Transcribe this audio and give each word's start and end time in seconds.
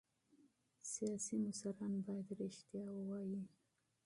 سیاسي 0.91 1.35
مشران 1.45 1.93
باید 2.07 2.27
رښتیا 2.41 2.85
ووايي 2.93 3.41